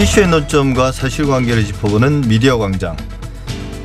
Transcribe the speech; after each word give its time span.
이슈의 0.00 0.26
논점과 0.26 0.90
사실관계를 0.90 1.64
짚어보는 1.66 2.22
미디어 2.22 2.58
광장. 2.58 2.96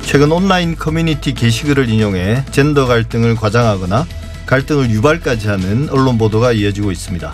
최근 0.02 0.32
온라인 0.32 0.74
커뮤니티 0.74 1.34
게시글을 1.34 1.88
인용해 1.88 2.44
젠더 2.50 2.86
갈등을 2.86 3.36
과장하거나 3.36 4.06
갈등을 4.44 4.90
유발까지 4.90 5.46
하는 5.46 5.88
언론 5.88 6.18
보도가 6.18 6.50
이어지고 6.50 6.90
있습니다. 6.90 7.32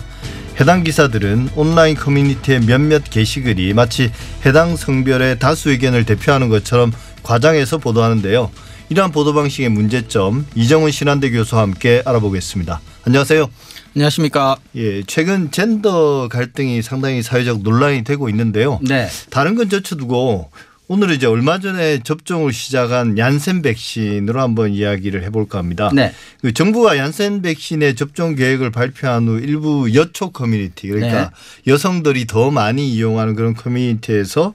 해당 0.61 0.84
기사들은 0.84 1.51
온라인 1.57 1.97
커뮤니티의 1.97 2.61
몇몇 2.61 3.02
게시글이 3.09 3.73
마치 3.73 4.12
해당 4.45 4.77
성별의 4.77 5.38
다수 5.38 5.70
의견을 5.70 6.05
대표하는 6.05 6.51
것처럼 6.51 6.93
과장해서 7.23 7.79
보도하는데요. 7.79 8.51
이러한 8.91 9.11
보도 9.11 9.33
방식의 9.33 9.70
문제점 9.70 10.47
이정훈 10.55 10.91
신한대 10.91 11.30
교수와 11.30 11.62
함께 11.62 12.02
알아보겠습니다. 12.05 12.80
안녕하세요. 13.06 13.48
안녕하십니까. 13.96 14.59
예, 14.77 15.02
최근 15.05 15.50
젠더 15.50 16.28
갈등이 16.28 16.82
상당히 16.82 17.23
사회적 17.23 17.62
논란이 17.62 18.05
되고 18.05 18.28
있는데요. 18.28 18.78
네. 18.82 19.09
다른 19.30 19.55
건 19.55 19.70
제쳐두고 19.70 20.51
오늘은 20.88 21.14
이제 21.14 21.27
얼마 21.27 21.59
전에 21.59 22.00
접종을 22.02 22.52
시작한 22.52 23.16
얀센 23.16 23.62
백신으로 23.62 24.42
한번 24.42 24.74
이야기를 24.74 25.24
해볼까 25.24 25.56
합니다. 25.56 25.91
네. 25.95 26.12
그 26.42 26.52
정부가 26.52 26.98
얀센 26.98 27.41
백신의 27.41 27.96
접종 27.96 28.34
계획을 28.34 28.70
발표한 28.70 29.27
후 29.28 29.38
일부 29.38 29.92
여초 29.95 30.30
커뮤니티 30.30 30.88
그러니까 30.88 31.30
네. 31.30 31.72
여성들이 31.72 32.27
더 32.27 32.50
많이 32.50 32.92
이용하는 32.92 33.34
그런 33.34 33.55
커뮤니티에서 33.55 34.52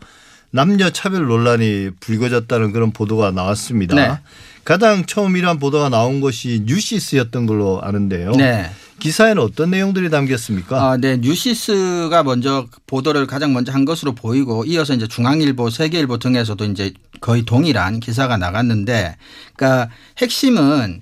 남녀 0.52 0.92
차별 0.92 1.26
논란이 1.26 1.90
불거졌다는 2.00 2.74
그런 2.74 2.92
보도가 2.92 3.32
나왔습니다. 3.32 3.96
네. 3.96 4.20
가장 4.64 5.08
처음 5.08 5.36
이러한 5.36 5.58
보도가 5.58 5.90
나온 5.90 6.22
것이 6.22 6.62
뉴시스였던 6.68 7.48
걸로 7.48 7.82
아는데요. 7.82 8.34
네. 8.34 8.70
기사에는 9.02 9.42
어떤 9.42 9.72
내용들이 9.72 10.12
담겼습니까? 10.12 10.92
아, 10.92 10.98
네. 10.98 11.18
뉴시스가 11.18 12.22
먼저 12.24 12.68
보도를 12.86 13.26
가장 13.26 13.52
먼저 13.52 13.72
한 13.72 13.84
것으로 13.84 14.14
보이고 14.14 14.64
이어서 14.66 14.94
이제 14.94 15.08
중앙일보, 15.08 15.72
세계일보 15.72 16.20
등에서도 16.20 16.64
이제 16.66 16.94
거의 17.20 17.44
동일한 17.44 18.00
기사가 18.00 18.38
나갔는데 18.38 19.18
그러니까 19.56 19.90
핵심은 20.20 21.02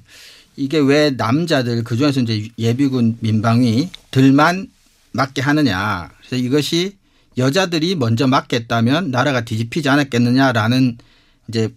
이게 0.56 0.80
왜 0.80 1.12
남자들 1.12 1.84
그중에서 1.84 2.22
이제 2.22 2.48
예비군 2.58 3.18
민방위들만 3.20 4.68
맞게 5.12 5.42
하느냐. 5.42 6.10
그래서 6.20 6.36
이것이 6.38 6.98
여자들이 7.38 7.96
먼저 7.96 8.28
맞겠다면 8.28 9.12
나라가 9.12 9.42
뒤집히지 9.42 9.90
않았겠느냐라는 9.90 10.98
이제 11.50 11.70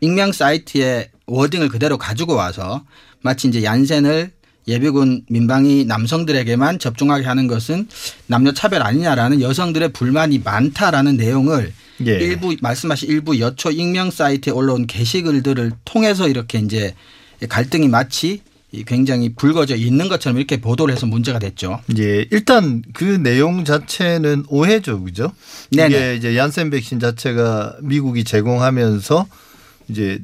익명 0.00 0.30
사이트의 0.30 1.10
워딩을 1.26 1.68
그대로 1.68 1.98
가지고 1.98 2.34
와서 2.34 2.84
마치 3.22 3.48
이제 3.48 3.64
얀센을 3.64 4.32
예비군 4.66 5.22
민방위 5.28 5.84
남성들에게만 5.84 6.78
접종하게 6.78 7.26
하는 7.26 7.46
것은 7.46 7.88
남녀 8.26 8.52
차별 8.52 8.82
아니냐라는 8.82 9.40
여성들의 9.40 9.92
불만이 9.92 10.40
많다라는 10.44 11.16
내용을 11.16 11.72
예. 12.06 12.12
일부 12.12 12.56
말씀하신 12.60 13.08
일부 13.08 13.38
여초 13.38 13.70
익명 13.70 14.10
사이트에 14.10 14.52
올라온 14.52 14.86
게시글들을 14.86 15.72
통해서 15.84 16.28
이렇게 16.28 16.58
이제 16.58 16.94
갈등이 17.48 17.88
마치 17.88 18.40
굉장히 18.86 19.32
불거져 19.34 19.76
있는 19.76 20.08
것처럼 20.08 20.38
이렇게 20.38 20.60
보도를 20.60 20.94
해서 20.94 21.06
문제가 21.06 21.38
됐죠. 21.38 21.80
예, 21.96 22.26
일단 22.32 22.82
그 22.92 23.04
내용 23.04 23.64
자체는 23.64 24.46
오해죠, 24.48 25.04
그죠? 25.04 25.30
네네. 25.70 25.86
이게 25.94 26.16
이제 26.16 26.36
얀센 26.36 26.70
백신 26.70 26.98
자체가 26.98 27.76
미국이 27.82 28.24
제공하면서 28.24 29.26
이제 29.88 30.18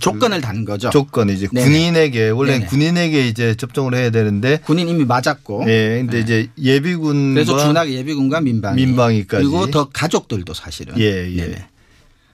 조건을 0.00 0.40
단 0.40 0.64
거죠. 0.64 0.90
조건 0.90 1.28
이제 1.30 1.46
네네. 1.52 1.66
군인에게 1.66 2.30
원래 2.30 2.54
네네. 2.54 2.66
군인에게 2.66 3.28
이제 3.28 3.54
접종을 3.54 3.94
해야 3.94 4.10
되는데 4.10 4.58
군인 4.64 4.88
이미 4.88 5.04
맞았고. 5.04 5.64
예, 5.68 5.98
근데 6.00 6.20
이제 6.20 6.48
예비군과 6.58 7.34
그래서 7.34 7.58
준하게 7.58 7.92
예비군과 7.94 8.40
민방위. 8.40 8.84
민방위까지. 8.86 9.42
그리고 9.42 9.70
더 9.70 9.88
가족들도 9.90 10.54
사실은. 10.54 10.98
예, 10.98 11.30
예. 11.30 11.36
네네. 11.36 11.66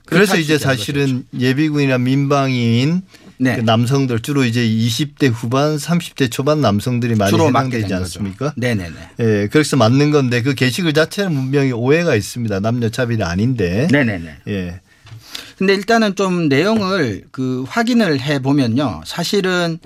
그래서 0.06 0.37
이제 0.37 0.59
사실은 0.59 1.25
예비군이나 1.39 1.99
민방위인 1.99 3.03
네. 3.39 3.56
그 3.56 3.60
남성들 3.60 4.21
주로 4.21 4.44
이제 4.44 4.66
20대 4.66 5.31
후반, 5.33 5.77
30대 5.77 6.31
초반 6.31 6.60
남성들이 6.60 7.15
많이 7.15 7.33
해당되지 7.39 7.87
된 7.87 7.99
않습니까? 7.99 8.47
거죠. 8.50 8.55
네네네. 8.56 8.94
예, 9.21 9.49
그래서 9.50 9.77
맞는 9.77 10.10
건데 10.10 10.43
그 10.43 10.55
게시글 10.55 10.93
자체는 10.93 11.33
분명히 11.34 11.72
오해가 11.72 12.16
있습니다. 12.16 12.60
남녀 12.60 12.91
차별이 12.91 13.22
아닌데. 13.22 13.89
네네네. 13.91 14.37
예. 14.49 14.81
근데 15.58 15.74
일단은 15.74 16.14
좀 16.14 16.48
내용을 16.48 17.24
그 17.30 17.64
확인을 17.68 18.20
해 18.20 18.41
보면요. 18.41 19.02
사실은 19.04 19.78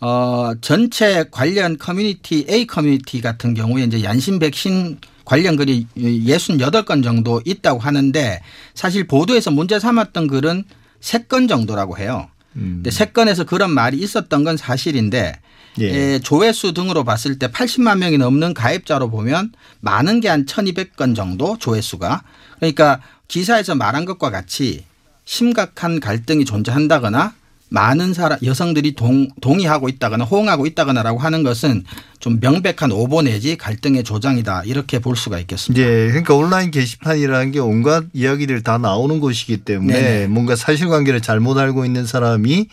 어 0.00 0.52
전체 0.60 1.24
관련 1.30 1.76
커뮤니티 1.76 2.46
A 2.48 2.66
커뮤니티 2.66 3.20
같은 3.20 3.54
경우에 3.54 3.82
이제 3.84 4.02
얀센 4.04 4.38
백신 4.38 4.98
관련 5.24 5.56
글이 5.56 5.86
68건 5.96 7.02
정도 7.02 7.42
있다고 7.44 7.80
하는데 7.80 8.40
사실 8.74 9.06
보도에서 9.06 9.50
문제 9.50 9.78
삼았던 9.78 10.28
글은 10.28 10.64
3건 11.00 11.48
정도라고 11.48 11.98
해요. 11.98 12.28
음. 12.56 12.80
근데 12.82 12.90
3건에서 12.90 13.46
그런 13.46 13.70
말이 13.72 13.98
있었던 13.98 14.44
건 14.44 14.56
사실인데 14.56 15.38
예. 15.80 16.14
에, 16.14 16.18
조회수 16.18 16.72
등으로 16.72 17.04
봤을 17.04 17.38
때 17.38 17.48
80만 17.48 17.98
명이 17.98 18.18
넘는 18.18 18.54
가입자로 18.54 19.10
보면 19.10 19.52
많은 19.80 20.20
게 20.20 20.28
한 20.28 20.44
1200건 20.46 21.14
정도 21.14 21.56
조회수가 21.58 22.22
그러니까 22.56 23.00
기사에서 23.28 23.74
말한 23.74 24.06
것과 24.06 24.30
같이 24.30 24.84
심각한 25.24 26.00
갈등이 26.00 26.44
존재한다거나 26.46 27.34
많은 27.70 28.14
사람 28.14 28.38
여성들이 28.42 28.94
동, 28.94 29.28
동의하고 29.42 29.90
있다거나 29.90 30.24
호응하고 30.24 30.66
있다거나라고 30.66 31.18
하는 31.18 31.42
것은 31.42 31.84
좀 32.18 32.40
명백한 32.40 32.90
오보 32.90 33.22
내지 33.22 33.58
갈등의 33.58 34.04
조장이다 34.04 34.62
이렇게 34.64 34.98
볼 34.98 35.16
수가 35.16 35.38
있겠습니다. 35.40 35.86
예, 35.86 36.08
그러니까 36.08 36.34
온라인 36.34 36.70
게시판이라는 36.70 37.52
게 37.52 37.58
온갖 37.58 38.04
이야기들 38.14 38.62
다 38.62 38.78
나오는 38.78 39.20
곳이기 39.20 39.58
때문에 39.58 39.92
네네. 39.92 40.26
뭔가 40.28 40.56
사실관계를 40.56 41.20
잘못 41.20 41.58
알고 41.58 41.84
있는 41.84 42.06
사람이 42.06 42.68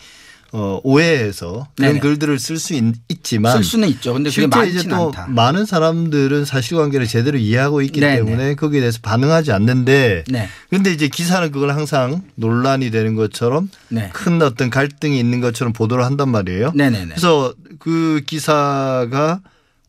어, 0.52 0.80
오해해서 0.84 1.66
그런 1.76 1.90
네네. 1.90 2.00
글들을 2.00 2.38
쓸 2.38 2.58
수 2.58 2.74
있지만 3.08 3.52
쓸 3.52 3.64
수는 3.64 3.88
있죠. 3.88 4.12
근데 4.14 4.30
그게 4.30 4.42
실제 4.42 4.78
이제 4.80 4.88
또 4.88 5.06
않다. 5.08 5.26
많은 5.28 5.66
사람들은 5.66 6.44
사실관계를 6.44 7.06
제대로 7.06 7.36
이해하고 7.36 7.82
있기 7.82 8.00
네네. 8.00 8.16
때문에 8.16 8.54
거기에 8.54 8.80
대해서 8.80 8.98
반응하지 9.02 9.52
않는데 9.52 10.24
네. 10.28 10.48
그런데 10.68 10.92
이제 10.92 11.08
기사는 11.08 11.50
그걸 11.50 11.70
항상 11.70 12.22
논란이 12.36 12.90
되는 12.90 13.14
것처럼 13.16 13.70
네. 13.88 14.10
큰 14.12 14.40
어떤 14.40 14.70
갈등이 14.70 15.18
있는 15.18 15.40
것처럼 15.40 15.72
보도를 15.72 16.04
한단 16.04 16.30
말이에요. 16.30 16.72
네네네. 16.74 17.06
그래서 17.08 17.52
그 17.78 18.22
기사가 18.26 19.40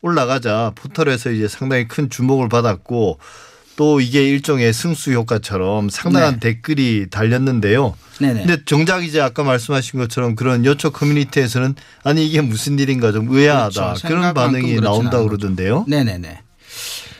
올라가자 0.02 0.72
포털에서 0.74 1.30
이제 1.30 1.48
상당히 1.48 1.88
큰 1.88 2.10
주목을 2.10 2.48
받았고 2.48 3.18
또 3.78 4.00
이게 4.00 4.24
일종의 4.24 4.72
승수 4.72 5.12
효과처럼 5.12 5.88
상당한 5.88 6.40
네. 6.40 6.40
댓글이 6.40 7.10
달렸는데요. 7.10 7.94
네네. 8.18 8.40
근데 8.44 8.64
정작 8.64 9.04
이제 9.04 9.20
아까 9.20 9.44
말씀하신 9.44 10.00
것처럼 10.00 10.34
그런 10.34 10.64
여초 10.64 10.90
커뮤니티에서는 10.90 11.76
아니 12.02 12.26
이게 12.26 12.40
무슨 12.40 12.76
일인가 12.80 13.12
좀 13.12 13.28
의아하다 13.30 13.94
그렇죠. 13.94 14.08
그런 14.08 14.34
반응이 14.34 14.80
나온다 14.80 15.22
그러던데요. 15.22 15.84
네네네. 15.86 16.40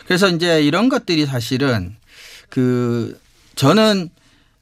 그래서 0.08 0.28
이제 0.28 0.60
이런 0.60 0.88
것들이 0.88 1.26
사실은 1.26 1.94
그 2.48 3.16
저는 3.54 4.08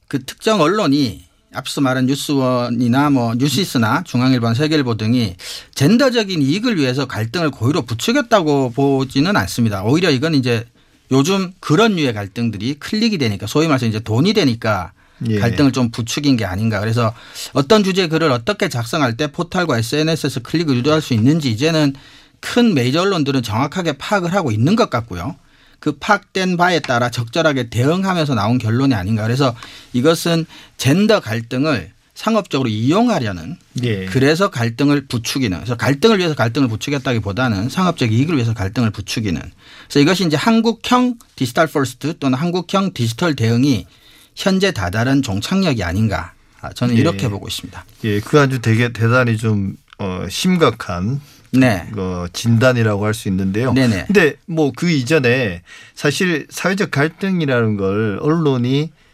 그 0.06 0.22
특정 0.22 0.60
언론이 0.60 1.24
앞서 1.54 1.80
말한 1.80 2.04
뉴스원이나 2.04 3.08
뭐 3.08 3.34
뉴시스나 3.36 4.02
중앙일보, 4.04 4.52
세계일보 4.52 4.98
등이 4.98 5.36
젠더적인 5.74 6.42
이익을 6.42 6.76
위해서 6.76 7.06
갈등을 7.06 7.50
고의로 7.50 7.86
부추겼다고 7.86 8.72
보지는 8.72 9.34
않습니다. 9.34 9.82
오히려 9.82 10.10
이건 10.10 10.34
이제 10.34 10.66
요즘 11.10 11.52
그런 11.60 11.96
류의 11.96 12.12
갈등들이 12.14 12.74
클릭이 12.74 13.18
되니까 13.18 13.46
소위 13.46 13.66
말해서 13.68 13.86
이제 13.86 14.00
돈이 14.00 14.32
되니까 14.32 14.92
예. 15.28 15.38
갈등을 15.38 15.72
좀 15.72 15.90
부추긴 15.90 16.36
게 16.36 16.44
아닌가. 16.44 16.80
그래서 16.80 17.14
어떤 17.52 17.82
주제 17.84 18.08
글을 18.08 18.30
어떻게 18.30 18.68
작성할 18.68 19.16
때 19.16 19.28
포털과 19.28 19.78
SNS에서 19.78 20.40
클릭을 20.40 20.76
유도할 20.76 21.00
수 21.00 21.14
있는지 21.14 21.50
이제는 21.50 21.94
큰 22.40 22.74
메이저 22.74 23.00
언론들은 23.00 23.42
정확하게 23.42 23.94
파악을 23.94 24.32
하고 24.34 24.50
있는 24.50 24.76
것 24.76 24.90
같고요. 24.90 25.36
그 25.78 25.92
파악된 25.98 26.56
바에 26.56 26.80
따라 26.80 27.10
적절하게 27.10 27.70
대응하면서 27.70 28.34
나온 28.34 28.58
결론이 28.58 28.94
아닌가. 28.94 29.22
그래서 29.22 29.54
이것은 29.92 30.46
젠더 30.76 31.20
갈등을 31.20 31.92
상업적으로 32.16 32.68
이용하려는 32.68 33.56
예. 33.84 34.06
그래서 34.06 34.50
갈등을 34.50 35.06
부추기는 35.06 35.56
그래서 35.58 35.76
갈등을 35.76 36.18
위해서 36.18 36.34
갈등을 36.34 36.66
부추겼다기보다는 36.68 37.68
상업적 37.68 38.10
이익을 38.10 38.34
위해서 38.36 38.54
갈등을 38.54 38.90
부추기는 38.90 39.40
그래서 39.84 40.00
이것이 40.00 40.26
이제 40.26 40.36
한국형 40.36 41.18
디지털 41.36 41.66
first 41.68 42.18
또는 42.18 42.38
한국형 42.38 42.94
디지털 42.94 43.36
대응이 43.36 43.86
현재 44.34 44.72
다다른 44.72 45.22
종착역이 45.22 45.84
아닌가 45.84 46.32
아, 46.62 46.72
저는 46.72 46.96
예. 46.96 47.00
이렇게 47.00 47.28
보고 47.28 47.46
있습니다. 47.46 47.84
예, 48.04 48.20
그 48.20 48.40
아주 48.40 48.60
되게 48.60 48.92
대단히 48.92 49.36
좀 49.36 49.76
어, 49.98 50.26
심각한 50.30 51.20
네. 51.52 51.86
어, 51.96 52.24
진단이라고 52.32 53.04
할 53.04 53.12
수 53.14 53.28
있는데요. 53.28 53.72
네네. 53.74 54.04
근데 54.06 54.34
뭐 54.46 54.72
그 54.74 54.90
이전에 54.90 55.62
사실 55.94 56.46
사회적 56.50 56.90
갈등이라는 56.90 57.76
걸 57.76 58.18
언론이 58.22 58.90
어, 58.90 59.05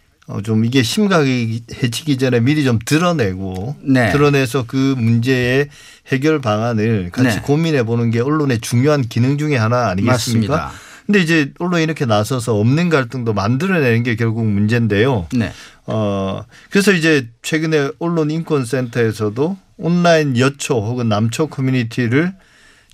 좀 0.44 0.64
이게 0.64 0.82
심각해지기 0.82 2.16
전에 2.16 2.40
미리 2.40 2.64
좀 2.64 2.78
드러내고 2.84 3.76
네. 3.82 4.12
드러내서 4.12 4.64
그 4.66 4.94
문제의 4.96 5.69
해결 6.08 6.40
방안을 6.40 7.10
같이 7.10 7.36
네. 7.36 7.42
고민해 7.42 7.82
보는 7.84 8.10
게 8.10 8.20
언론의 8.20 8.60
중요한 8.60 9.02
기능 9.02 9.36
중에 9.36 9.56
하나 9.56 9.88
아니겠습니까? 9.88 10.56
맞습니다. 10.56 10.72
근데 11.06 11.20
이제 11.20 11.52
언론이 11.58 11.82
이렇게 11.82 12.06
나서서 12.06 12.56
없는 12.56 12.88
갈등도 12.88 13.32
만들어내는 13.34 14.04
게 14.04 14.14
결국 14.16 14.46
문제인데요. 14.46 15.26
네. 15.34 15.52
어, 15.86 16.44
그래서 16.70 16.92
이제 16.92 17.28
최근에 17.42 17.90
언론 17.98 18.30
인권센터에서도 18.30 19.56
온라인 19.78 20.38
여초 20.38 20.74
혹은 20.74 21.08
남초 21.08 21.48
커뮤니티를 21.48 22.32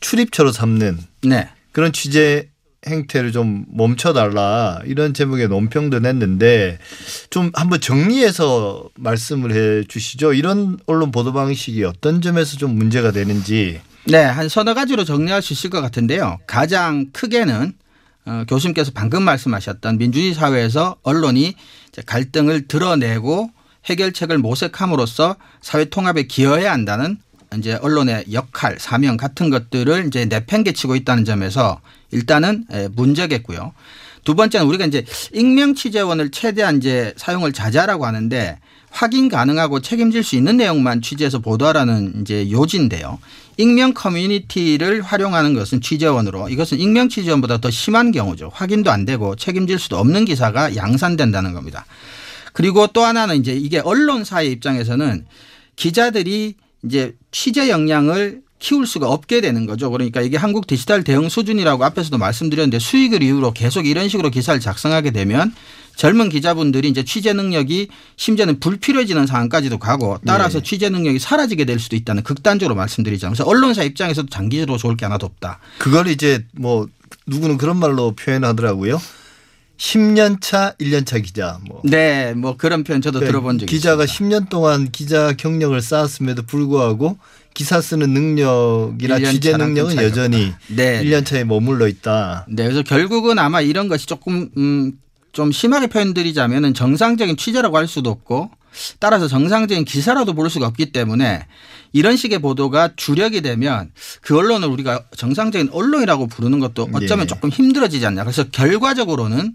출입처로 0.00 0.52
삼는 0.52 0.98
네. 1.24 1.48
그런 1.72 1.92
취재 1.92 2.48
행태를 2.86 3.32
좀 3.32 3.64
멈춰달라 3.68 4.80
이런 4.84 5.12
제목의 5.12 5.48
논평도 5.48 5.98
냈는데 5.98 6.78
좀 7.30 7.50
한번 7.54 7.80
정리해서 7.80 8.88
말씀을 8.96 9.52
해 9.52 9.84
주시죠. 9.84 10.32
이런 10.32 10.78
언론 10.86 11.10
보도 11.10 11.32
방식이 11.32 11.84
어떤 11.84 12.22
점에서 12.22 12.56
좀 12.56 12.76
문제가 12.76 13.10
되는지. 13.10 13.80
네, 14.04 14.22
한 14.22 14.48
서너 14.48 14.74
가지로 14.74 15.04
정리할 15.04 15.42
수 15.42 15.52
있을 15.52 15.70
것 15.70 15.80
같은데요. 15.80 16.38
가장 16.46 17.06
크게는 17.12 17.72
어, 18.26 18.44
교수님께서 18.46 18.92
방금 18.94 19.22
말씀하셨던 19.22 19.98
민주주의 19.98 20.34
사회에서 20.34 20.96
언론이 21.02 21.54
이제 21.88 22.02
갈등을 22.06 22.68
드러내고 22.68 23.50
해결책을 23.86 24.38
모색함으로써 24.38 25.36
사회 25.60 25.86
통합에 25.86 26.24
기여해야 26.24 26.70
한다는 26.72 27.18
이제 27.56 27.74
언론의 27.74 28.26
역할, 28.32 28.78
사명 28.78 29.16
같은 29.16 29.48
것들을 29.48 30.06
이제 30.06 30.26
내팽개치고 30.26 30.94
있다는 30.96 31.24
점에서 31.24 31.80
일단은 32.10 32.64
에, 32.70 32.88
문제겠고요. 32.88 33.72
두 34.24 34.34
번째는 34.34 34.66
우리가 34.66 34.86
이제 34.86 35.04
익명 35.32 35.74
취재원을 35.74 36.30
최대한 36.30 36.76
이제 36.76 37.14
사용을 37.16 37.52
자제하라고 37.52 38.04
하는데 38.04 38.58
확인 38.90 39.28
가능하고 39.28 39.80
책임질 39.80 40.24
수 40.24 40.36
있는 40.36 40.56
내용만 40.56 41.02
취재해서 41.02 41.38
보도하라는 41.38 42.22
이제 42.22 42.50
요지인데요. 42.50 43.18
익명 43.56 43.92
커뮤니티를 43.92 45.02
활용하는 45.02 45.54
것은 45.54 45.80
취재원으로 45.80 46.48
이것은 46.48 46.78
익명 46.78 47.08
취재원보다 47.08 47.58
더 47.58 47.70
심한 47.70 48.12
경우죠. 48.12 48.50
확인도 48.52 48.90
안 48.90 49.04
되고 49.04 49.36
책임질 49.36 49.78
수도 49.78 49.98
없는 49.98 50.24
기사가 50.24 50.76
양산된다는 50.76 51.52
겁니다. 51.52 51.86
그리고 52.52 52.86
또 52.88 53.04
하나는 53.04 53.36
이제 53.36 53.52
이게 53.52 53.78
언론사의 53.78 54.50
입장에서는 54.52 55.26
기자들이 55.76 56.54
이제 56.84 57.14
취재 57.30 57.68
역량을 57.68 58.42
키울 58.58 58.86
수가 58.86 59.08
없게 59.08 59.40
되는 59.40 59.66
거죠. 59.66 59.90
그러니까 59.90 60.20
이게 60.20 60.36
한국 60.36 60.66
디지털 60.66 61.04
대응 61.04 61.28
수준이라고 61.28 61.84
앞에서도 61.84 62.18
말씀드렸는데 62.18 62.78
수익을 62.78 63.22
이유로 63.22 63.52
계속 63.52 63.86
이런 63.86 64.08
식으로 64.08 64.30
기사를 64.30 64.58
작성하게 64.60 65.12
되면 65.12 65.54
젊은 65.96 66.28
기자분들이 66.28 66.88
이제 66.88 67.04
취재 67.04 67.32
능력이 67.32 67.88
심지어는 68.16 68.60
불필요해지는 68.60 69.26
상황까지도 69.26 69.78
가고 69.78 70.18
따라서 70.24 70.60
네. 70.60 70.64
취재 70.64 70.88
능력이 70.90 71.18
사라지게 71.18 71.64
될 71.64 71.80
수도 71.80 71.96
있다는 71.96 72.22
극단적으로 72.22 72.76
말씀드리죠. 72.76 73.28
그래서 73.28 73.44
언론사 73.44 73.82
입장에서도 73.82 74.28
장기적으로 74.28 74.78
좋을 74.78 74.96
게 74.96 75.04
하나도 75.04 75.26
없다. 75.26 75.58
그걸 75.78 76.06
이제 76.06 76.44
뭐 76.52 76.88
누구는 77.26 77.58
그런 77.58 77.78
말로 77.78 78.12
표현하더라고요. 78.12 79.00
10년 79.78 80.40
차, 80.40 80.74
1년 80.80 81.06
차 81.06 81.18
기자. 81.18 81.58
뭐 81.66 81.80
네, 81.84 82.34
뭐 82.34 82.56
그런 82.56 82.84
표현 82.84 83.00
저도 83.00 83.20
그러니까 83.20 83.32
들어본 83.32 83.58
적이 83.60 83.72
기자가 83.72 84.04
있습니다. 84.04 84.38
10년 84.38 84.48
동안 84.48 84.90
기자 84.90 85.32
경력을 85.32 85.80
쌓았음에도 85.80 86.42
불구하고 86.42 87.18
기사 87.54 87.80
쓰는 87.80 88.10
능력이나 88.10 89.18
1년 89.18 89.30
취재 89.32 89.56
능력은 89.56 89.96
차이가 89.96 90.04
여전히 90.04 90.52
네. 90.68 91.02
1년 91.02 91.26
차에 91.26 91.44
머물러 91.44 91.88
있다. 91.88 92.46
네, 92.48 92.64
그래서 92.64 92.82
결국은 92.82 93.38
아마 93.38 93.60
이런 93.60 93.88
것이 93.88 94.06
조금 94.06 94.48
음, 94.56 94.92
좀 95.32 95.52
심하게 95.52 95.88
표현드리자면은 95.88 96.74
정상적인 96.74 97.36
취재라고 97.36 97.76
할 97.76 97.86
수도 97.86 98.10
없고 98.10 98.50
따라서 98.98 99.28
정상적인 99.28 99.84
기사라도 99.84 100.34
볼 100.34 100.50
수가 100.50 100.66
없기 100.66 100.92
때문에 100.92 101.46
이런 101.92 102.16
식의 102.16 102.40
보도가 102.40 102.90
주력이 102.96 103.40
되면 103.40 103.90
그 104.20 104.36
언론을 104.36 104.68
우리가 104.68 105.04
정상적인 105.16 105.70
언론이라고 105.72 106.26
부르는 106.26 106.60
것도 106.60 106.90
어쩌면 106.92 107.24
예. 107.24 107.26
조금 107.26 107.50
힘들어지지 107.50 108.06
않냐. 108.06 108.24
그래서 108.24 108.44
결과적으로는 108.44 109.54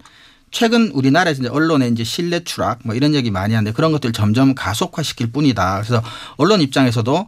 최근 0.52 0.90
우리나라에서 0.94 1.42
이제 1.42 1.50
언론의 1.50 1.92
이제 1.92 2.04
신뢰 2.04 2.44
추락 2.44 2.80
뭐 2.84 2.96
이런 2.96 3.16
얘기 3.16 3.32
많이 3.32 3.54
하는데 3.54 3.74
그런 3.74 3.92
것들 3.92 4.10
을 4.10 4.14
점점 4.14 4.56
가속화시킬 4.56 5.32
뿐이다. 5.32 5.82
그래서 5.82 6.04
언론 6.38 6.62
입장에서도 6.62 7.28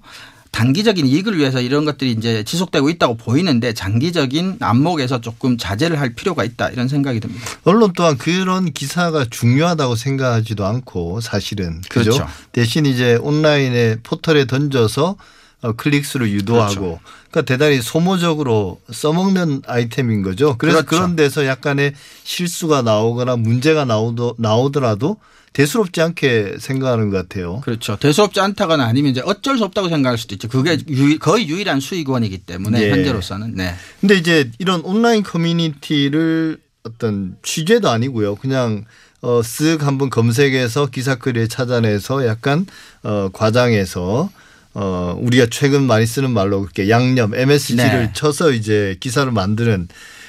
단기적인 0.55 1.05
이익을 1.05 1.37
위해서 1.37 1.59
이런 1.59 1.83
것들이 1.83 2.11
이제 2.11 2.45
지속되고 2.45 2.89
있다고 2.89 3.17
보이는데 3.17 3.73
장기적인 3.73 4.59
안목에서 4.61 5.19
조금 5.19 5.57
자제를 5.57 5.99
할 5.99 6.13
필요가 6.13 6.45
있다 6.45 6.69
이런 6.69 6.87
생각이 6.87 7.19
듭니다. 7.19 7.45
언론 7.65 7.91
또한 7.93 8.17
그런 8.17 8.71
기사가 8.71 9.25
중요하다고 9.29 9.97
생각하지도 9.97 10.65
않고 10.65 11.19
사실은 11.19 11.81
그죠? 11.89 12.11
그렇죠. 12.11 12.27
대신 12.53 12.85
이제 12.85 13.15
온라인에 13.15 13.97
포털에 14.01 14.45
던져서 14.45 15.17
어, 15.61 15.73
클릭수를 15.73 16.31
유도하고 16.31 16.73
그렇죠. 16.73 16.99
그러니까 17.35 17.41
대단히 17.53 17.81
소모적으로 17.81 18.79
써먹는 18.89 19.63
아이템인 19.67 20.21
거죠. 20.21 20.55
그래서 20.57 20.77
그렇죠. 20.79 20.89
그런 20.95 21.15
데서 21.17 21.45
약간의 21.45 21.93
실수가 22.23 22.81
나오거나 22.81 23.35
문제가 23.35 23.83
나오더, 23.83 24.35
나오더라도 24.37 25.17
대수롭지 25.51 26.01
않게 26.01 26.55
생각하는 26.59 27.09
것 27.09 27.17
같아요. 27.17 27.59
그렇죠. 27.61 27.97
대수롭지 27.97 28.39
않다거나 28.39 28.85
아니면 28.85 29.11
이제 29.11 29.21
어쩔 29.25 29.57
수 29.57 29.65
없다고 29.65 29.89
생각할 29.89 30.17
수도 30.17 30.35
있죠. 30.35 30.47
그게 30.47 30.77
유- 30.89 31.19
거의 31.19 31.49
유일한 31.49 31.81
수익원이기 31.81 32.39
때문에 32.39 32.81
예. 32.83 32.91
현재로서는 32.91 33.55
네. 33.55 33.75
근데 33.99 34.15
이제 34.15 34.49
이런 34.57 34.79
온라인 34.81 35.21
커뮤니티를 35.23 36.57
어떤 36.83 37.35
취재도 37.43 37.89
아니고요. 37.89 38.35
그냥 38.35 38.85
어, 39.21 39.41
쓱 39.41 39.81
한번 39.81 40.09
검색해서 40.09 40.85
기사거리에 40.87 41.47
찾아내서 41.47 42.25
약간 42.27 42.65
어, 43.03 43.29
과장해서 43.33 44.29
어, 44.75 45.17
우리가 45.19 45.47
최근 45.49 45.83
많이 45.83 46.05
쓰는 46.05 46.31
말로 46.31 46.61
그렇게 46.61 46.89
양념 46.89 47.33
MSG를 47.33 48.07
네. 48.07 48.11
쳐서 48.13 48.51
이제 48.51 48.97
기사를 48.99 49.31
만드는 49.31 49.87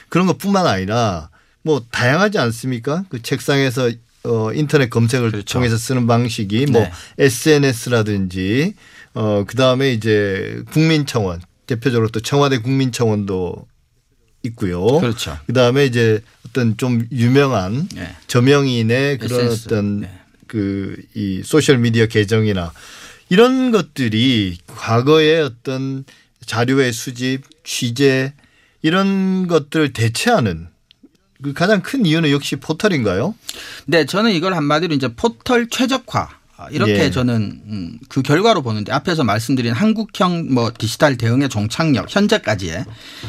그런 0.09 0.27
것뿐만 0.29 0.67
아니라 0.67 1.31
뭐 1.63 1.85
다양하지 1.91 2.39
않습니까? 2.39 3.05
그 3.09 3.21
책상에서 3.21 3.91
어, 4.23 4.53
인터넷 4.53 4.89
검색을 4.89 5.33
그렇죠. 5.33 5.53
통해서 5.55 5.77
쓰는 5.77 6.07
방식이 6.07 6.67
뭐 6.67 6.83
네. 6.83 6.93
SNS라든지 7.19 8.75
어, 9.15 9.45
그 9.47 9.57
다음에 9.57 9.93
이제 9.93 10.63
국민청원 10.71 11.43
대표적으로 11.67 12.09
또 12.09 12.21
청와대 12.21 12.59
국민청원도 12.59 13.67
있고요. 14.45 15.01
그렇죠. 15.01 15.37
그 15.47 15.53
다음에 15.53 15.87
이제 15.87 16.21
어떤 16.47 16.77
좀 16.77 17.05
유명한 17.11 17.89
네. 17.95 18.15
저명인의 18.29 19.19
그런 19.19 19.41
SNS. 19.41 19.67
어떤 19.67 20.01
네. 20.03 20.21
그이 20.47 21.43
소셜 21.45 21.79
미디어 21.79 22.07
계정이나 22.07 22.73
이런 23.29 23.71
것들이 23.71 24.59
과거의 24.67 25.43
어떤 25.43 26.05
자료의 26.45 26.93
수집, 26.93 27.43
취재 27.65 28.33
이런 28.83 29.47
것들을 29.49 29.93
대체하는 29.93 30.69
그 31.43 31.53
가장 31.53 31.83
큰 31.83 32.07
이유는 32.07 32.31
역시 32.31 32.57
포털인가요? 32.57 33.35
네, 33.87 34.07
저는 34.07 34.33
이걸 34.33 34.55
한마디로 34.55 34.95
이제 34.95 35.15
포털 35.15 35.69
최적화 35.69 36.21
아, 36.21 36.36
이렇게 36.71 36.99
예. 36.99 37.11
저는 37.11 37.61
음, 37.67 37.99
그 38.09 38.23
결과로 38.23 38.63
보는데 38.63 38.93
앞에서 38.93 39.25
말씀드린 39.25 39.73
한국형 39.73 40.55
뭐 40.55 40.73
디지털 40.77 41.17
대응의 41.17 41.49
종착력 41.49 42.15
현재까지의 42.15 42.85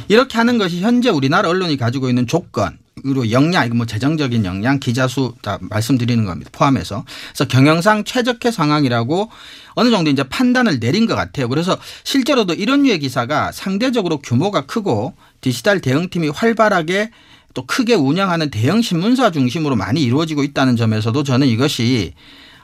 이렇게 0.08 0.38
하는 0.38 0.58
것이 0.58 0.82
현재 0.82 1.10
우리나라 1.10 1.50
언론이 1.50 1.78
가지고 1.78 2.10
있는 2.10 2.26
조건 2.28 2.78
그리고 3.04 3.30
역량 3.32 3.66
이거 3.66 3.76
뭐 3.76 3.86
재정적인 3.86 4.46
역량 4.46 4.80
기자 4.80 5.08
수 5.08 5.34
다 5.42 5.58
말씀드리는 5.62 6.26
겁니다. 6.26 6.50
포함해서. 6.54 7.06
그래서 7.30 7.48
경영상 7.48 8.04
최적의 8.04 8.52
상황이라고 8.52 9.30
어느 9.76 9.90
정도 9.92 10.10
이제 10.10 10.24
판단을 10.24 10.80
내린 10.80 11.06
것 11.06 11.16
같아요. 11.16 11.48
그래서 11.50 11.78
실제로도 12.04 12.54
이런 12.54 12.84
류의 12.84 13.00
기사가 13.00 13.52
상대적으로 13.52 14.20
규모가 14.20 14.66
크고 14.66 15.14
디지털 15.42 15.80
대응팀이 15.80 16.30
활발하게 16.30 17.12
또 17.54 17.66
크게 17.66 17.94
운영하는 17.94 18.50
대형 18.50 18.82
신문사 18.82 19.32
중심으로 19.32 19.76
많이 19.76 20.02
이루어지고 20.02 20.44
있다는 20.44 20.76
점에서도 20.76 21.24
저는 21.24 21.48
이것이 21.48 22.14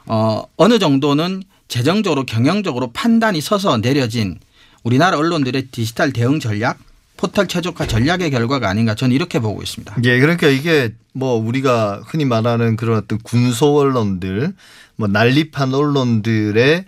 어 0.06 0.44
어느 0.58 0.80
정도는 0.80 1.44
재정적으로 1.68 2.26
경영적으로 2.26 2.92
판단이 2.92 3.42
서서 3.42 3.78
내려진 3.78 4.40
우리나라 4.84 5.18
언론들의 5.18 5.68
디지털 5.72 6.12
대응 6.12 6.40
전략 6.40 6.78
포털 7.18 7.48
최적화 7.48 7.88
전략의 7.88 8.32
결과가 8.32 8.68
아닌가 8.70 8.96
저는 8.96 9.16
이렇게 9.16 9.40
보고 9.40 9.62
있습니다. 9.62 9.96
예, 10.04 10.20
그러니까 10.20 10.48
이게 10.48 10.94
뭐 11.14 11.36
우리가 11.36 12.02
흔히 12.06 12.26
말하는 12.26 12.76
그런 12.76 12.98
어떤 12.98 13.18
군소 13.20 13.78
언론들, 13.78 14.54
뭐 14.98 15.08
난립한 15.08 15.74
언론들의 15.74 16.86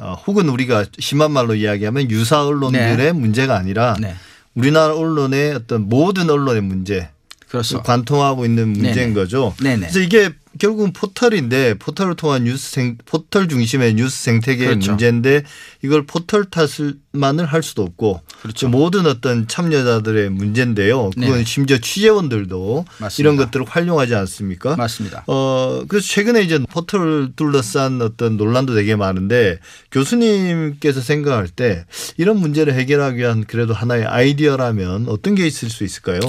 어, 0.00 0.14
혹은 0.26 0.48
우리가 0.48 0.84
심한 0.98 1.32
말로 1.32 1.54
이야기하면 1.54 2.10
유사 2.10 2.44
언론들의 2.44 2.96
네. 2.96 3.12
문제가 3.12 3.56
아니라 3.56 3.96
네. 3.98 4.14
우리나라 4.54 4.94
언론의 4.94 5.54
어떤 5.54 5.88
모든 5.88 6.28
언론의 6.28 6.62
문제, 6.62 7.08
그렇죠. 7.48 7.82
관통하고 7.82 8.44
있는 8.44 8.68
문제인 8.68 8.94
네네. 8.94 9.14
거죠. 9.14 9.54
네네. 9.62 9.88
그래서 9.88 10.00
이게 10.00 10.30
결국은 10.58 10.92
포털인데 10.92 11.74
포털을 11.74 12.16
통한 12.16 12.44
뉴스 12.44 12.70
생 12.70 12.98
포털 13.04 13.48
중심의 13.48 13.94
뉴스 13.94 14.22
생태계의 14.24 14.68
그렇죠. 14.68 14.92
문제인데 14.92 15.42
이걸 15.82 16.04
포털 16.06 16.44
탓을만을 16.44 17.46
할 17.46 17.62
수도 17.62 17.82
없고 17.82 18.20
그렇죠. 18.42 18.68
모든 18.68 19.06
어떤 19.06 19.46
참여자들의 19.48 20.30
문제인데요. 20.30 21.10
그건 21.10 21.30
네네. 21.30 21.44
심지어 21.44 21.78
취재원들도 21.78 22.84
맞습니다. 22.98 23.20
이런 23.20 23.36
것들을 23.36 23.66
활용하지 23.66 24.14
않습니까? 24.14 24.76
맞습니다. 24.76 25.24
어 25.26 25.84
그래서 25.88 26.06
최근에 26.08 26.42
이제 26.42 26.58
포털을 26.58 27.32
둘러싼 27.36 28.02
어떤 28.02 28.36
논란도 28.36 28.74
되게 28.74 28.96
많은데 28.96 29.58
교수님께서 29.92 31.00
생각할 31.00 31.48
때 31.48 31.84
이런 32.16 32.38
문제를 32.38 32.74
해결하기 32.74 33.18
위한 33.18 33.44
그래도 33.46 33.74
하나의 33.74 34.04
아이디어라면 34.04 35.08
어떤 35.08 35.34
게 35.34 35.46
있을 35.46 35.70
수 35.70 35.84
있을까요? 35.84 36.20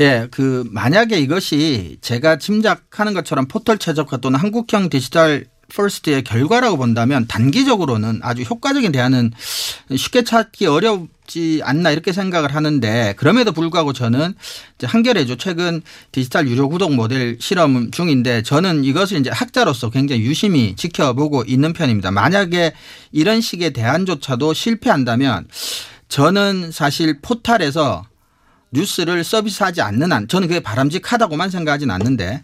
예, 0.00 0.26
그 0.30 0.64
만약에 0.70 1.18
이것이 1.18 1.98
제가 2.00 2.38
짐작하는 2.38 3.14
것처럼 3.14 3.46
포털 3.46 3.78
최적화 3.78 4.16
또는 4.16 4.38
한국형 4.40 4.88
디지털 4.88 5.46
first의 5.72 6.24
결과라고 6.24 6.76
본다면 6.76 7.26
단기적으로는 7.26 8.20
아주 8.22 8.42
효과적인 8.42 8.92
대안은 8.92 9.32
쉽게 9.96 10.22
찾기 10.22 10.66
어렵지 10.66 11.60
않나 11.64 11.90
이렇게 11.90 12.12
생각을 12.12 12.54
하는데 12.54 13.14
그럼에도 13.16 13.52
불구하고 13.52 13.92
저는 13.92 14.34
이제 14.76 14.86
한겨레죠 14.86 15.36
최근 15.36 15.82
디지털 16.12 16.48
유료 16.48 16.68
구독 16.68 16.94
모델 16.94 17.38
실험 17.40 17.90
중인데 17.90 18.42
저는 18.42 18.84
이것을 18.84 19.18
이제 19.18 19.30
학자로서 19.30 19.90
굉장히 19.90 20.22
유심히 20.22 20.74
지켜보고 20.76 21.44
있는 21.46 21.72
편입니다. 21.72 22.10
만약에 22.10 22.72
이런 23.12 23.40
식의 23.40 23.72
대안조차도 23.72 24.54
실패한다면 24.54 25.48
저는 26.08 26.70
사실 26.72 27.20
포탈에서 27.20 28.04
뉴스를 28.74 29.24
서비스하지 29.24 29.80
않는 29.80 30.12
한 30.12 30.28
저는 30.28 30.48
그게 30.48 30.60
바람직하다고만 30.60 31.48
생각하진 31.48 31.90
않는데 31.90 32.42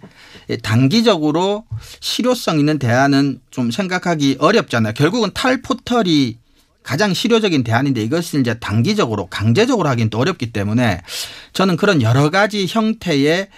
단기적으로 0.62 1.64
실효성 2.00 2.58
있는 2.58 2.78
대안은 2.78 3.40
좀 3.50 3.70
생각하기 3.70 4.36
어렵잖아요. 4.38 4.94
결국은 4.94 5.30
탈 5.34 5.60
포털이 5.60 6.38
가장 6.82 7.12
실효적인 7.12 7.62
대안인데 7.62 8.02
이것을 8.02 8.40
이제 8.40 8.58
단기적으로 8.58 9.26
강제적으로 9.26 9.88
하기는 9.90 10.08
또 10.08 10.18
어렵기 10.18 10.52
때문에 10.52 11.02
저는 11.52 11.76
그런 11.76 12.00
여러 12.00 12.30
가지 12.30 12.66
형태의 12.66 13.48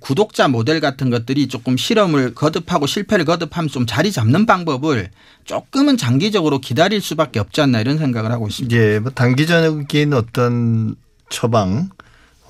구독자 0.00 0.48
모델 0.48 0.80
같은 0.80 1.08
것들이 1.08 1.48
조금 1.48 1.76
실험을 1.76 2.34
거듭하고 2.34 2.86
실패를 2.86 3.24
거듭하면 3.24 3.68
좀 3.68 3.86
자리 3.86 4.12
잡는 4.12 4.44
방법을 4.44 5.10
조금은 5.44 5.96
장기적으로 5.96 6.58
기다릴 6.58 7.00
수밖에 7.00 7.38
없지 7.38 7.60
않나 7.62 7.80
이런 7.80 7.96
생각을 7.96 8.32
하고 8.32 8.48
있습니다. 8.48 8.76
예, 8.76 8.98
뭐 8.98 9.12
단기적인 9.12 10.12
어떤 10.12 10.96
처방 11.30 11.90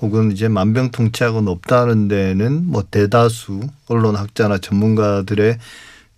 혹은 0.01 0.31
이제 0.31 0.47
만병통치약은 0.47 1.47
없다는 1.47 2.07
데는 2.07 2.65
뭐 2.65 2.83
대다수 2.89 3.61
언론 3.87 4.15
학자나 4.15 4.57
전문가들의 4.57 5.57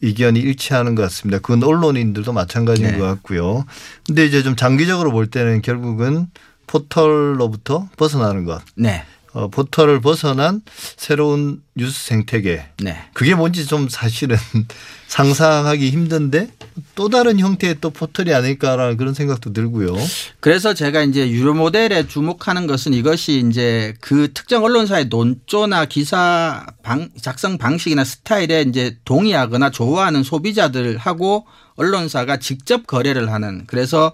의견이 0.01 0.39
일치하는 0.39 0.95
것 0.95 1.03
같습니다. 1.03 1.39
그건 1.39 1.63
언론인들도 1.63 2.33
마찬가지인 2.33 2.91
네. 2.91 2.97
것 2.97 3.05
같고요. 3.05 3.65
근데 4.05 4.25
이제 4.25 4.43
좀 4.43 4.55
장기적으로 4.55 5.11
볼 5.11 5.27
때는 5.27 5.61
결국은 5.61 6.27
포털로부터 6.67 7.87
벗어나는 7.97 8.45
것. 8.45 8.61
네. 8.75 9.03
어, 9.33 9.47
포털을 9.47 10.01
벗어난 10.01 10.61
새로운 10.97 11.61
뉴스 11.75 12.05
생태계. 12.05 12.65
네. 12.79 12.97
그게 13.13 13.33
뭔지 13.33 13.65
좀 13.65 13.87
사실은 13.87 14.35
상상하기 15.07 15.89
힘든데 15.89 16.49
또 16.95 17.07
다른 17.09 17.39
형태의 17.39 17.77
또 17.79 17.89
포털이 17.89 18.33
아닐까라는 18.33 18.97
그런 18.97 19.13
생각도 19.13 19.53
들고요. 19.53 19.95
그래서 20.39 20.73
제가 20.73 21.03
이제 21.03 21.29
유료 21.29 21.53
모델에 21.53 22.07
주목하는 22.07 22.67
것은 22.67 22.93
이것이 22.93 23.43
이제 23.49 23.93
그 24.01 24.33
특정 24.33 24.63
언론사의 24.63 25.05
논조나 25.05 25.85
기사 25.85 26.65
방, 26.83 27.09
작성 27.21 27.57
방식이나 27.57 28.03
스타일에 28.03 28.61
이제 28.67 28.97
동의하거나 29.05 29.71
좋아하는 29.71 30.23
소비자들하고 30.23 31.45
언론사가 31.75 32.37
직접 32.37 32.85
거래를 32.85 33.31
하는 33.31 33.63
그래서 33.65 34.11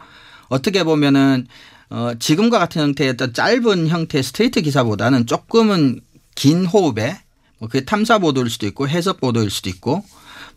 어떻게 0.47 0.83
보면은 0.83 1.47
어, 1.89 2.11
지금과 2.19 2.59
같은 2.59 2.81
형태의 2.81 3.11
어떤 3.11 3.33
짧은 3.33 3.87
형태의 3.87 4.23
스트레이트 4.23 4.61
기사보다는 4.61 5.25
조금은 5.25 6.01
긴 6.35 6.65
호흡에 6.65 7.17
뭐 7.59 7.69
그게 7.69 7.85
탐사 7.85 8.19
보도일 8.19 8.49
수도 8.49 8.67
있고 8.67 8.87
해석 8.87 9.19
보도일 9.21 9.49
수도 9.49 9.69
있고 9.69 10.03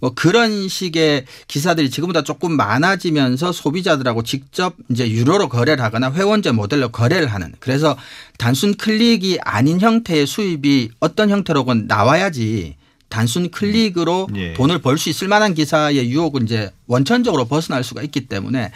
뭐 0.00 0.12
그런 0.14 0.68
식의 0.68 1.26
기사들이 1.46 1.90
지금보다 1.90 2.22
조금 2.22 2.52
많아지면서 2.52 3.52
소비자들하고 3.52 4.22
직접 4.22 4.74
이제 4.90 5.08
유료로 5.08 5.48
거래를 5.48 5.84
하거나 5.84 6.10
회원제 6.10 6.52
모델로 6.52 6.88
거래를 6.88 7.28
하는 7.28 7.52
그래서 7.60 7.96
단순 8.38 8.74
클릭이 8.74 9.38
아닌 9.42 9.78
형태의 9.78 10.26
수입이 10.26 10.90
어떤 11.00 11.30
형태로건 11.30 11.86
나와야지 11.86 12.76
단순 13.10 13.50
클릭으로 13.50 14.28
예. 14.36 14.52
돈을 14.54 14.78
벌 14.80 14.96
수 14.96 15.10
있을 15.10 15.28
만한 15.28 15.52
기사의 15.54 16.10
유혹은 16.10 16.44
이제 16.44 16.70
원천적으로 16.86 17.44
벗어날 17.46 17.84
수가 17.84 18.02
있기 18.02 18.26
때문에 18.26 18.70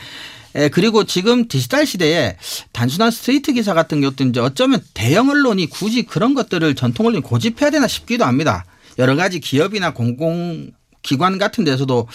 에, 0.55 0.69
그리고 0.69 1.05
지금 1.05 1.49
디지털 1.49 1.87
시대에 1.87 2.37
단순한 2.73 3.11
스트레이트 3.11 3.53
기사 3.53 3.75
같은 3.75 4.01
것도 4.01 4.25
이제 4.25 4.41
어쩌면 4.41 4.83
대형 4.95 5.29
언론이 5.29 5.67
굳이 5.67 6.03
그런 6.03 6.35
것들을 6.35 6.75
전통 6.75 7.07
언론이 7.07 7.23
고집해야 7.23 7.71
되나 7.71 7.89
싶기도 7.89 8.25
합니다. 8.25 8.65
여러 8.99 9.17
가지 9.17 9.41
기업이나 9.41 9.93
공공 9.93 10.71
기관 11.03 11.39
같은 11.39 11.65
데서도 11.65 12.09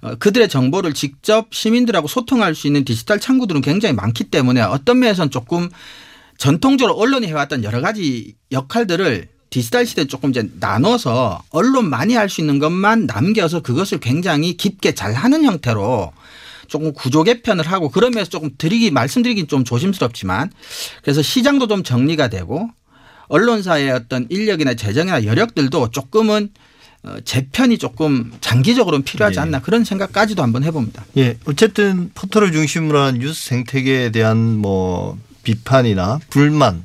어, 0.00 0.14
그들의 0.16 0.48
정보를 0.48 0.94
직접 0.94 1.48
시민들하고 1.52 2.08
소통할 2.08 2.54
수 2.54 2.66
있는 2.66 2.84
디지털 2.84 3.20
창구들은 3.20 3.60
굉장히 3.60 3.94
많기 3.94 4.24
때문에 4.24 4.60
어떤 4.62 4.98
면에서는 4.98 5.30
조금 5.30 5.68
전통적으로 6.38 6.98
언론이 6.98 7.28
해왔던 7.28 7.62
여러 7.62 7.80
가지 7.80 8.34
역할들을 8.50 9.28
디지털 9.50 9.86
시대에 9.86 10.06
조금 10.06 10.30
이제 10.30 10.48
나눠서 10.58 11.42
언론만이 11.50 12.14
할 12.14 12.28
수 12.30 12.40
있는 12.40 12.58
것만 12.58 13.06
남겨서 13.06 13.60
그것을 13.60 14.00
굉장히 14.00 14.56
깊게 14.56 14.94
잘 14.94 15.12
하는 15.12 15.44
형태로 15.44 16.10
조금 16.68 16.92
구조 16.92 17.22
개편을 17.22 17.66
하고 17.66 17.88
그러면서 17.88 18.30
조금 18.30 18.50
드리기 18.56 18.90
말씀드리긴 18.90 19.48
좀 19.48 19.64
조심스럽지만 19.64 20.50
그래서 21.02 21.22
시장도 21.22 21.66
좀 21.68 21.82
정리가 21.82 22.28
되고 22.28 22.70
언론사의 23.28 23.90
어떤 23.90 24.26
인력이나 24.30 24.74
재정이나 24.74 25.24
여력들도 25.24 25.90
조금은 25.90 26.50
어, 27.04 27.16
재편이 27.24 27.78
조금 27.78 28.32
장기적으로는 28.40 29.04
필요하지 29.04 29.38
예. 29.38 29.40
않나 29.42 29.60
그런 29.60 29.82
생각까지도 29.82 30.42
한번 30.42 30.62
해봅니다. 30.62 31.04
예, 31.16 31.36
어쨌든 31.46 32.10
포털을 32.14 32.52
중심으로 32.52 32.98
한 33.00 33.18
뉴스 33.18 33.48
생태계에 33.48 34.10
대한 34.10 34.58
뭐 34.58 35.18
비판이나 35.42 36.20
불만 36.30 36.84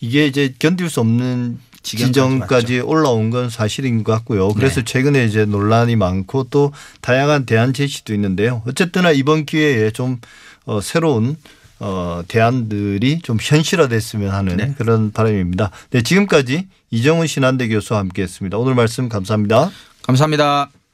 이게 0.00 0.26
이제 0.26 0.54
견딜 0.58 0.90
수 0.90 1.00
없는 1.00 1.58
지점까지 1.82 2.80
올라온 2.80 3.30
건 3.30 3.50
사실인 3.50 4.04
것 4.04 4.12
같고요. 4.12 4.48
그래서 4.54 4.76
네. 4.76 4.84
최근에 4.84 5.24
이제 5.24 5.44
논란이 5.44 5.96
많고 5.96 6.44
또 6.50 6.72
다양한 7.00 7.46
대안 7.46 7.72
제시도 7.72 8.14
있는데요. 8.14 8.62
어쨌거나 8.66 9.10
이번 9.10 9.46
기회에 9.46 9.90
좀 9.90 10.18
어, 10.66 10.80
새로운 10.80 11.36
어, 11.78 12.22
대안들이 12.28 13.20
좀 13.22 13.38
현실화됐으면 13.40 14.30
하는 14.30 14.56
네. 14.58 14.74
그런 14.76 15.12
바람입니다. 15.12 15.70
네, 15.90 16.02
지금까지 16.02 16.68
이정훈 16.90 17.26
신한대 17.26 17.68
교수와 17.68 18.00
함께했습니다. 18.00 18.58
오늘 18.58 18.74
말씀 18.74 19.08
감사합니다. 19.08 19.70
감사합니다. 20.02 20.70